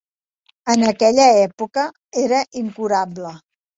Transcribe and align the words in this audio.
En 0.75 0.85
aquella 0.91 1.27
època 1.43 1.85
era 2.25 2.43
incurable. 2.63 3.37